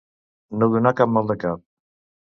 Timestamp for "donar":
0.77-0.95